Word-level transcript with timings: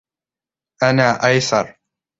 أنا 0.83 1.25
أيسر. 1.25 1.79